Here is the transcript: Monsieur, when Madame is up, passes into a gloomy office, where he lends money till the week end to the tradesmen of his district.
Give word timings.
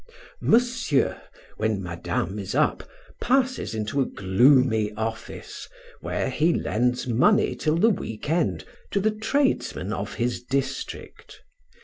Monsieur, 0.41 1.21
when 1.57 1.79
Madame 1.83 2.39
is 2.39 2.55
up, 2.55 2.89
passes 3.21 3.75
into 3.75 4.01
a 4.01 4.07
gloomy 4.07 4.91
office, 4.93 5.69
where 5.99 6.27
he 6.31 6.51
lends 6.55 7.05
money 7.05 7.53
till 7.53 7.77
the 7.77 7.91
week 7.91 8.27
end 8.27 8.65
to 8.89 8.99
the 8.99 9.11
tradesmen 9.11 9.93
of 9.93 10.15
his 10.15 10.41
district. 10.41 11.43